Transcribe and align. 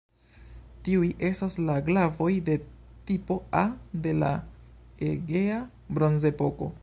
Tiuj 0.85 1.09
estas 1.27 1.57
la 1.67 1.75
glavoj 1.89 2.31
de 2.47 2.55
"tipo 3.11 3.39
A" 3.61 3.63
de 4.07 4.13
la 4.23 4.33
Egea 5.11 5.61
Bronzepoko. 5.99 6.77